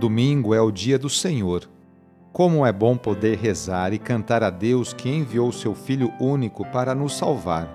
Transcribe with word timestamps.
Domingo 0.00 0.54
é 0.54 0.60
o 0.62 0.70
dia 0.70 0.98
do 0.98 1.10
Senhor. 1.10 1.68
Como 2.32 2.64
é 2.64 2.72
bom 2.72 2.96
poder 2.96 3.36
rezar 3.36 3.92
e 3.92 3.98
cantar 3.98 4.42
a 4.42 4.48
Deus 4.48 4.94
que 4.94 5.10
enviou 5.10 5.52
seu 5.52 5.74
Filho 5.74 6.10
único 6.18 6.64
para 6.64 6.94
nos 6.94 7.18
salvar. 7.18 7.68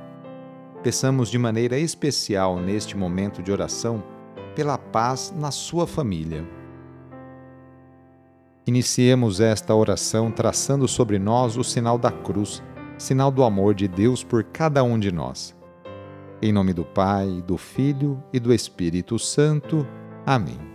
Peçamos 0.81 1.29
de 1.29 1.37
maneira 1.37 1.77
especial 1.77 2.59
neste 2.59 2.97
momento 2.97 3.43
de 3.43 3.51
oração 3.51 4.03
pela 4.55 4.75
paz 4.75 5.31
na 5.37 5.51
sua 5.51 5.85
família. 5.85 6.43
Iniciemos 8.65 9.39
esta 9.39 9.75
oração 9.75 10.31
traçando 10.31 10.87
sobre 10.87 11.19
nós 11.19 11.57
o 11.57 11.63
sinal 11.63 11.95
da 11.95 12.09
cruz, 12.09 12.63
sinal 12.97 13.29
do 13.29 13.43
amor 13.43 13.75
de 13.75 13.87
Deus 13.87 14.23
por 14.23 14.43
cada 14.45 14.83
um 14.83 14.97
de 14.97 15.11
nós. 15.11 15.55
Em 16.41 16.51
nome 16.51 16.73
do 16.73 16.83
Pai, 16.85 17.43
do 17.45 17.55
Filho 17.55 18.19
e 18.33 18.39
do 18.39 18.51
Espírito 18.51 19.19
Santo. 19.19 19.85
Amém. 20.25 20.74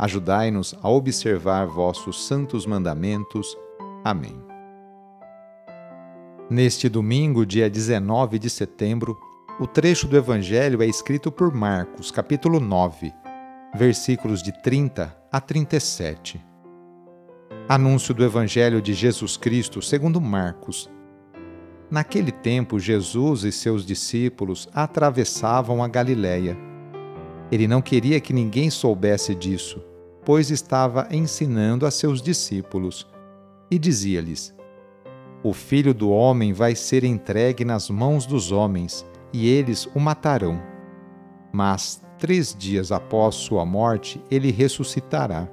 Ajudai-nos 0.00 0.74
a 0.82 0.88
observar 0.88 1.66
vossos 1.66 2.26
santos 2.26 2.64
mandamentos. 2.64 3.54
Amém. 4.02 4.34
Neste 6.48 6.88
domingo, 6.88 7.44
dia 7.44 7.68
19 7.68 8.38
de 8.38 8.48
setembro, 8.48 9.14
o 9.60 9.66
trecho 9.66 10.08
do 10.08 10.16
Evangelho 10.16 10.82
é 10.82 10.86
escrito 10.86 11.30
por 11.30 11.54
Marcos, 11.54 12.10
capítulo 12.10 12.58
9, 12.58 13.12
versículos 13.74 14.42
de 14.42 14.52
30 14.62 15.14
a 15.30 15.38
37. 15.38 16.42
Anúncio 17.68 18.14
do 18.14 18.24
Evangelho 18.24 18.80
de 18.80 18.94
Jesus 18.94 19.36
Cristo 19.36 19.82
segundo 19.82 20.18
Marcos. 20.18 20.90
Naquele 21.90 22.32
tempo, 22.32 22.80
Jesus 22.80 23.44
e 23.44 23.52
seus 23.52 23.84
discípulos 23.84 24.66
atravessavam 24.72 25.84
a 25.84 25.88
Galiléia. 25.88 26.56
Ele 27.52 27.68
não 27.68 27.82
queria 27.82 28.18
que 28.18 28.32
ninguém 28.32 28.70
soubesse 28.70 29.34
disso, 29.34 29.89
pois 30.24 30.50
estava 30.50 31.08
ensinando 31.10 31.86
a 31.86 31.90
seus 31.90 32.20
discípulos, 32.20 33.06
e 33.70 33.78
dizia-lhes: 33.78 34.54
O 35.42 35.52
filho 35.52 35.94
do 35.94 36.10
homem 36.10 36.52
vai 36.52 36.74
ser 36.74 37.04
entregue 37.04 37.64
nas 37.64 37.88
mãos 37.88 38.26
dos 38.26 38.52
homens, 38.52 39.06
e 39.32 39.48
eles 39.48 39.86
o 39.94 40.00
matarão. 40.00 40.60
Mas 41.52 42.02
três 42.18 42.54
dias 42.56 42.92
após 42.92 43.34
sua 43.34 43.64
morte, 43.64 44.22
ele 44.30 44.50
ressuscitará. 44.50 45.48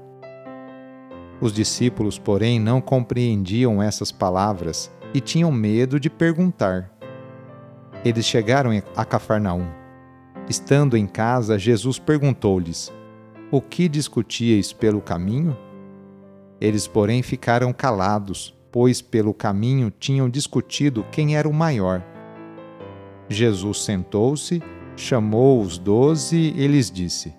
Os 1.39 1.53
discípulos, 1.53 2.17
porém, 2.17 2.59
não 2.59 2.81
compreendiam 2.81 3.81
essas 3.81 4.11
palavras 4.11 4.91
e 5.13 5.21
tinham 5.21 5.51
medo 5.51 5.99
de 5.99 6.09
perguntar. 6.09 6.91
Eles 8.03 8.25
chegaram 8.25 8.71
a 8.95 9.05
Cafarnaum. 9.05 9.67
Estando 10.49 10.97
em 10.97 11.05
casa, 11.05 11.59
Jesus 11.59 11.99
perguntou-lhes: 11.99 12.91
o 13.49 13.61
que 13.61 13.87
discutíeis 13.87 14.73
pelo 14.73 15.01
caminho? 15.01 15.57
Eles, 16.59 16.87
porém, 16.87 17.21
ficaram 17.21 17.71
calados, 17.71 18.53
pois 18.71 19.01
pelo 19.01 19.33
caminho 19.33 19.91
tinham 19.91 20.29
discutido 20.29 21.05
quem 21.11 21.37
era 21.37 21.47
o 21.47 21.53
maior. 21.53 22.03
Jesus 23.29 23.83
sentou-se, 23.83 24.61
chamou 24.95 25.61
os 25.61 25.77
doze 25.77 26.53
e 26.55 26.67
lhes 26.67 26.91
disse: 26.91 27.33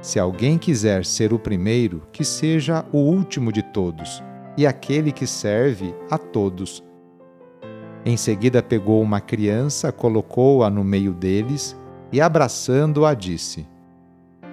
Se 0.00 0.18
alguém 0.18 0.56
quiser 0.56 1.04
ser 1.04 1.32
o 1.32 1.38
primeiro, 1.38 2.02
que 2.12 2.24
seja 2.24 2.84
o 2.92 2.98
último 2.98 3.52
de 3.52 3.62
todos, 3.62 4.22
e 4.56 4.66
aquele 4.66 5.12
que 5.12 5.26
serve 5.26 5.94
a 6.10 6.16
todos. 6.16 6.82
Em 8.04 8.16
seguida 8.16 8.62
pegou 8.62 9.02
uma 9.02 9.20
criança, 9.20 9.90
colocou-a 9.90 10.70
no 10.70 10.84
meio 10.84 11.12
deles 11.12 11.76
e, 12.12 12.20
abraçando-a, 12.20 13.12
disse: 13.12 13.66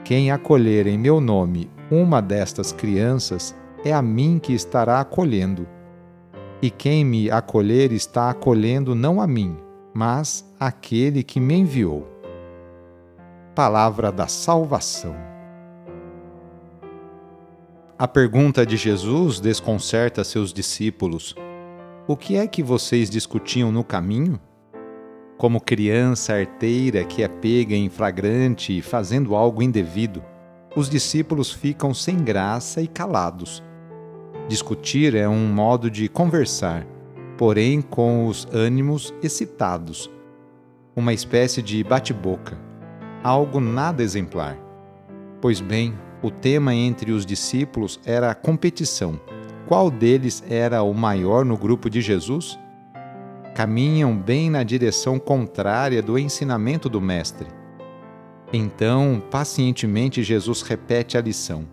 quem 0.03 0.31
acolher 0.31 0.85
em 0.85 0.97
meu 0.97 1.21
nome 1.21 1.71
uma 1.89 2.21
destas 2.21 2.71
crianças, 2.71 3.55
é 3.85 3.93
a 3.93 4.01
mim 4.01 4.39
que 4.41 4.53
estará 4.53 4.99
acolhendo. 4.99 5.67
E 6.61 6.69
quem 6.69 7.05
me 7.05 7.29
acolher 7.29 7.91
está 7.91 8.29
acolhendo 8.29 8.95
não 8.95 9.21
a 9.21 9.27
mim, 9.27 9.55
mas 9.93 10.45
aquele 10.59 11.23
que 11.23 11.39
me 11.39 11.55
enviou. 11.55 12.07
Palavra 13.53 14.11
da 14.11 14.27
Salvação. 14.27 15.15
A 17.97 18.07
pergunta 18.07 18.65
de 18.65 18.75
Jesus 18.75 19.39
desconcerta 19.39 20.23
seus 20.23 20.51
discípulos: 20.51 21.35
O 22.07 22.17
que 22.17 22.35
é 22.35 22.47
que 22.47 22.63
vocês 22.63 23.09
discutiam 23.09 23.71
no 23.71 23.83
caminho? 23.83 24.39
Como 25.43 25.59
criança 25.59 26.35
arteira 26.35 27.03
que 27.03 27.21
é 27.21 27.27
pega 27.27 27.75
em 27.75 27.89
flagrante 27.89 28.81
fazendo 28.81 29.35
algo 29.35 29.61
indevido, 29.61 30.23
os 30.73 30.89
discípulos 30.89 31.51
ficam 31.51 31.93
sem 31.93 32.15
graça 32.15 32.81
e 32.81 32.87
calados. 32.87 33.61
Discutir 34.47 35.13
é 35.15 35.27
um 35.27 35.45
modo 35.47 35.91
de 35.91 36.07
conversar, 36.07 36.87
porém 37.37 37.81
com 37.81 38.25
os 38.25 38.47
ânimos 38.53 39.13
excitados. 39.21 40.09
Uma 40.95 41.11
espécie 41.11 41.61
de 41.61 41.83
bate-boca, 41.83 42.57
algo 43.21 43.59
nada 43.59 44.01
exemplar. 44.01 44.57
Pois 45.41 45.59
bem, 45.59 45.93
o 46.21 46.31
tema 46.31 46.73
entre 46.73 47.11
os 47.11 47.25
discípulos 47.25 47.99
era 48.05 48.31
a 48.31 48.35
competição. 48.35 49.19
Qual 49.67 49.91
deles 49.91 50.41
era 50.49 50.83
o 50.83 50.93
maior 50.93 51.43
no 51.43 51.57
grupo 51.57 51.89
de 51.89 51.99
Jesus? 51.99 52.57
Caminham 53.53 54.17
bem 54.17 54.49
na 54.49 54.63
direção 54.63 55.19
contrária 55.19 56.01
do 56.01 56.17
ensinamento 56.17 56.89
do 56.89 56.99
Mestre. 56.99 57.47
Então, 58.51 59.21
pacientemente, 59.31 60.23
Jesus 60.23 60.61
repete 60.61 61.17
a 61.17 61.21
lição. 61.21 61.67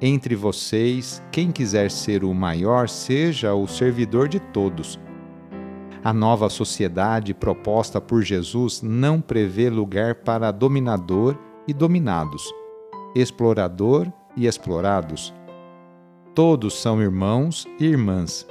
Entre 0.00 0.36
vocês, 0.36 1.22
quem 1.32 1.50
quiser 1.50 1.90
ser 1.90 2.22
o 2.22 2.32
maior, 2.32 2.88
seja 2.88 3.54
o 3.54 3.66
servidor 3.66 4.28
de 4.28 4.38
todos. 4.38 4.98
A 6.04 6.12
nova 6.12 6.48
sociedade 6.48 7.34
proposta 7.34 8.00
por 8.00 8.22
Jesus 8.22 8.80
não 8.80 9.20
prevê 9.20 9.68
lugar 9.68 10.16
para 10.16 10.52
dominador 10.52 11.36
e 11.66 11.74
dominados, 11.74 12.44
explorador 13.14 14.06
e 14.36 14.46
explorados. 14.46 15.34
Todos 16.32 16.80
são 16.80 17.02
irmãos 17.02 17.66
e 17.80 17.86
irmãs 17.86 18.46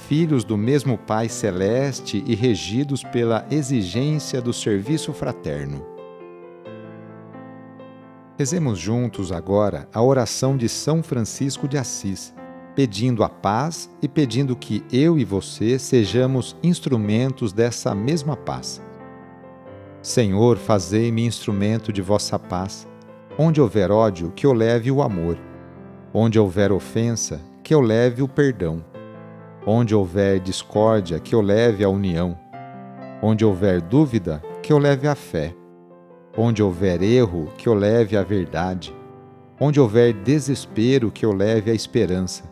filhos 0.00 0.44
do 0.44 0.56
mesmo 0.56 0.98
Pai 0.98 1.28
Celeste 1.28 2.24
e 2.26 2.34
regidos 2.34 3.02
pela 3.02 3.46
exigência 3.50 4.40
do 4.40 4.52
serviço 4.52 5.12
fraterno. 5.12 5.86
Rezemos 8.38 8.78
juntos 8.78 9.30
agora 9.30 9.88
a 9.92 10.02
oração 10.02 10.56
de 10.56 10.68
São 10.68 11.02
Francisco 11.02 11.68
de 11.68 11.76
Assis, 11.76 12.34
pedindo 12.74 13.22
a 13.22 13.28
paz 13.28 13.90
e 14.00 14.08
pedindo 14.08 14.56
que 14.56 14.82
eu 14.90 15.18
e 15.18 15.24
você 15.24 15.78
sejamos 15.78 16.56
instrumentos 16.62 17.52
dessa 17.52 17.94
mesma 17.94 18.36
paz. 18.36 18.82
Senhor, 20.02 20.56
fazei-me 20.56 21.26
instrumento 21.26 21.92
de 21.92 22.00
vossa 22.00 22.38
paz. 22.38 22.88
Onde 23.38 23.60
houver 23.60 23.90
ódio, 23.90 24.32
que 24.34 24.46
eu 24.46 24.52
leve 24.52 24.90
o 24.90 25.02
amor. 25.02 25.38
Onde 26.12 26.38
houver 26.38 26.72
ofensa, 26.72 27.40
que 27.62 27.74
eu 27.74 27.80
leve 27.80 28.22
o 28.22 28.28
perdão 28.28 28.89
Onde 29.66 29.94
houver 29.94 30.40
discórdia, 30.40 31.20
que 31.20 31.34
eu 31.34 31.42
leve 31.42 31.84
a 31.84 31.88
união. 31.88 32.38
Onde 33.22 33.44
houver 33.44 33.82
dúvida, 33.82 34.42
que 34.62 34.72
eu 34.72 34.78
leve 34.78 35.06
a 35.06 35.14
fé. 35.14 35.54
Onde 36.36 36.62
houver 36.62 37.02
erro, 37.02 37.52
que 37.58 37.68
eu 37.68 37.74
leve 37.74 38.16
a 38.16 38.22
verdade. 38.22 38.94
Onde 39.60 39.78
houver 39.78 40.14
desespero, 40.14 41.10
que 41.10 41.26
eu 41.26 41.32
leve 41.32 41.70
a 41.70 41.74
esperança. 41.74 42.44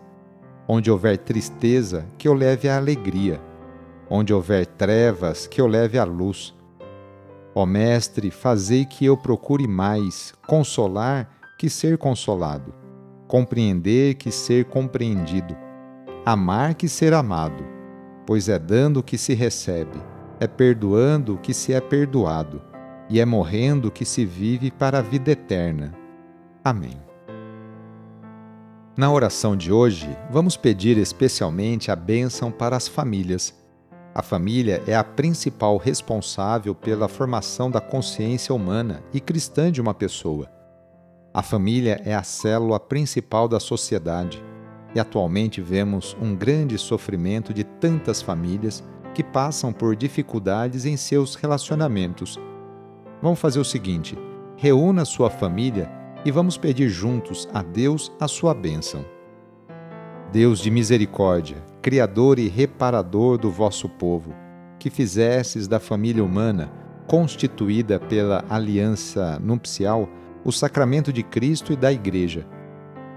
Onde 0.68 0.90
houver 0.90 1.16
tristeza, 1.16 2.04
que 2.18 2.28
eu 2.28 2.34
leve 2.34 2.68
a 2.68 2.76
alegria. 2.76 3.40
Onde 4.10 4.34
houver 4.34 4.66
trevas, 4.66 5.46
que 5.46 5.62
eu 5.62 5.66
leve 5.66 5.98
a 5.98 6.04
luz. 6.04 6.54
Ó 7.54 7.64
Mestre, 7.64 8.30
fazei 8.30 8.84
que 8.84 9.06
eu 9.06 9.16
procure 9.16 9.66
mais 9.66 10.34
consolar 10.46 11.26
que 11.58 11.70
ser 11.70 11.96
consolado, 11.96 12.72
compreender 13.26 14.14
que 14.14 14.30
ser 14.30 14.66
compreendido 14.66 15.56
amar 16.24 16.74
que 16.74 16.88
ser 16.88 17.14
amado, 17.14 17.64
pois 18.26 18.48
é 18.48 18.58
dando 18.58 19.02
que 19.02 19.16
se 19.16 19.34
recebe, 19.34 20.00
é 20.38 20.46
perdoando 20.46 21.38
que 21.38 21.54
se 21.54 21.72
é 21.72 21.80
perdoado, 21.80 22.62
e 23.08 23.20
é 23.20 23.24
morrendo 23.24 23.90
que 23.90 24.04
se 24.04 24.24
vive 24.24 24.70
para 24.70 24.98
a 24.98 25.02
vida 25.02 25.30
eterna. 25.30 25.94
Amém. 26.62 27.00
Na 28.96 29.10
oração 29.10 29.56
de 29.56 29.72
hoje, 29.72 30.08
vamos 30.30 30.56
pedir 30.56 30.98
especialmente 30.98 31.90
a 31.90 31.96
bênção 31.96 32.50
para 32.50 32.76
as 32.76 32.88
famílias. 32.88 33.54
A 34.14 34.22
família 34.22 34.82
é 34.86 34.94
a 34.94 35.04
principal 35.04 35.76
responsável 35.76 36.74
pela 36.74 37.08
formação 37.08 37.70
da 37.70 37.80
consciência 37.80 38.54
humana 38.54 39.02
e 39.14 39.20
cristã 39.20 39.70
de 39.70 39.80
uma 39.80 39.94
pessoa. 39.94 40.50
A 41.32 41.42
família 41.42 42.02
é 42.04 42.14
a 42.14 42.24
célula 42.24 42.80
principal 42.80 43.46
da 43.46 43.60
sociedade 43.60 44.42
e 44.94 45.00
atualmente 45.00 45.60
vemos 45.60 46.16
um 46.20 46.34
grande 46.34 46.78
sofrimento 46.78 47.52
de 47.52 47.64
tantas 47.64 48.22
famílias 48.22 48.82
que 49.14 49.22
passam 49.22 49.72
por 49.72 49.96
dificuldades 49.96 50.84
em 50.84 50.96
seus 50.96 51.34
relacionamentos. 51.34 52.38
Vamos 53.20 53.38
fazer 53.38 53.58
o 53.58 53.64
seguinte: 53.64 54.16
reúna 54.56 55.04
sua 55.04 55.30
família 55.30 55.90
e 56.24 56.30
vamos 56.30 56.56
pedir 56.56 56.88
juntos 56.88 57.48
a 57.52 57.62
Deus 57.62 58.12
a 58.20 58.28
sua 58.28 58.54
bênção. 58.54 59.04
Deus 60.32 60.60
de 60.60 60.70
misericórdia, 60.70 61.56
Criador 61.80 62.38
e 62.38 62.48
reparador 62.48 63.38
do 63.38 63.50
vosso 63.50 63.88
povo, 63.88 64.34
que 64.78 64.90
fizesses 64.90 65.66
da 65.66 65.80
família 65.80 66.22
humana, 66.22 66.70
constituída 67.06 67.98
pela 67.98 68.44
aliança 68.48 69.38
nupcial, 69.38 70.08
o 70.44 70.52
sacramento 70.52 71.12
de 71.12 71.22
Cristo 71.22 71.72
e 71.72 71.76
da 71.76 71.90
Igreja. 71.92 72.46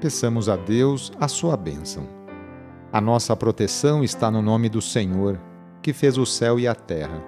Peçamos 0.00 0.48
a 0.48 0.56
Deus 0.56 1.12
a 1.20 1.28
sua 1.28 1.56
bênção. 1.56 2.08
A 2.92 3.00
nossa 3.00 3.36
proteção 3.36 4.02
está 4.02 4.30
no 4.30 4.42
nome 4.42 4.68
do 4.68 4.80
Senhor, 4.80 5.38
que 5.82 5.92
fez 5.92 6.18
o 6.18 6.26
céu 6.26 6.58
e 6.58 6.66
a 6.66 6.74
terra. 6.74 7.22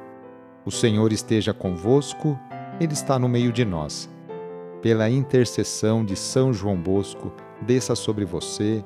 O 0.64 0.70
Senhor 0.70 1.12
esteja 1.12 1.52
convosco, 1.52 2.38
Ele 2.80 2.92
está 2.92 3.19
no 3.19 3.28
meio 3.28 3.52
de 3.52 3.64
nós 3.64 4.08
pela 4.82 5.08
intercessão 5.08 6.04
de 6.04 6.16
São 6.16 6.52
João 6.52 6.76
Bosco, 6.76 7.32
desça 7.62 7.94
sobre 7.94 8.24
você, 8.24 8.84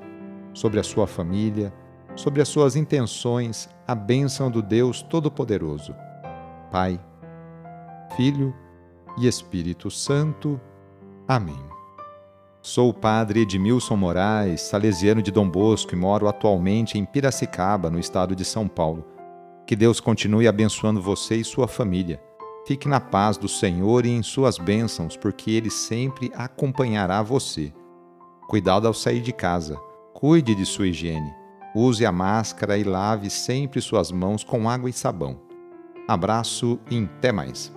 sobre 0.52 0.78
a 0.78 0.82
sua 0.82 1.06
família, 1.06 1.72
sobre 2.14 2.42
as 2.42 2.48
suas 2.48 2.76
intenções, 2.76 3.68
a 3.88 3.94
bênção 3.94 4.50
do 4.50 4.62
Deus 4.62 5.00
Todo-Poderoso. 5.00 5.94
Pai, 6.70 7.00
Filho 8.14 8.54
e 9.18 9.26
Espírito 9.26 9.90
Santo. 9.90 10.60
Amém. 11.26 11.65
Sou 12.66 12.88
o 12.88 12.92
padre 12.92 13.42
Edmilson 13.42 13.94
Moraes, 13.94 14.60
salesiano 14.60 15.22
de 15.22 15.30
Dom 15.30 15.48
Bosco 15.48 15.94
e 15.94 15.96
moro 15.96 16.26
atualmente 16.26 16.98
em 16.98 17.04
Piracicaba, 17.04 17.88
no 17.88 17.96
estado 17.96 18.34
de 18.34 18.44
São 18.44 18.66
Paulo. 18.66 19.06
Que 19.64 19.76
Deus 19.76 20.00
continue 20.00 20.48
abençoando 20.48 21.00
você 21.00 21.36
e 21.36 21.44
sua 21.44 21.68
família 21.68 22.20
Fique 22.66 22.88
na 22.88 22.98
paz 22.98 23.36
do 23.36 23.46
Senhor 23.46 24.04
e 24.04 24.10
em 24.10 24.20
suas 24.20 24.58
bênçãos, 24.58 25.16
porque 25.16 25.52
Ele 25.52 25.70
sempre 25.70 26.32
acompanhará 26.34 27.22
você. 27.22 27.72
Cuidado 28.48 28.88
ao 28.88 28.92
sair 28.92 29.20
de 29.20 29.32
casa. 29.32 29.76
Cuide 30.12 30.52
de 30.52 30.66
sua 30.66 30.88
higiene. 30.88 31.32
Use 31.72 32.04
a 32.04 32.10
máscara 32.10 32.76
e 32.76 32.82
lave 32.82 33.30
sempre 33.30 33.80
suas 33.80 34.10
mãos 34.10 34.42
com 34.42 34.68
água 34.68 34.90
e 34.90 34.92
sabão. 34.92 35.40
Abraço 36.08 36.80
e 36.90 36.98
até 36.98 37.30
mais. 37.30 37.72